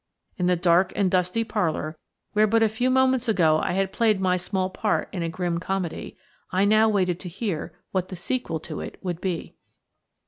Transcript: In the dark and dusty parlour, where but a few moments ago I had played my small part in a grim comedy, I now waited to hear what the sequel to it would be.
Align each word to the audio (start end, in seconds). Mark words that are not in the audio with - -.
In 0.35 0.47
the 0.47 0.55
dark 0.55 0.91
and 0.95 1.11
dusty 1.11 1.43
parlour, 1.43 1.95
where 2.33 2.47
but 2.47 2.63
a 2.63 2.69
few 2.69 2.89
moments 2.89 3.27
ago 3.29 3.59
I 3.63 3.73
had 3.73 3.93
played 3.93 4.19
my 4.19 4.35
small 4.35 4.67
part 4.67 5.07
in 5.11 5.21
a 5.21 5.29
grim 5.29 5.59
comedy, 5.59 6.17
I 6.51 6.65
now 6.65 6.89
waited 6.89 7.19
to 7.19 7.29
hear 7.29 7.75
what 7.91 8.09
the 8.09 8.15
sequel 8.15 8.59
to 8.61 8.79
it 8.81 8.97
would 9.03 9.21
be. 9.21 9.53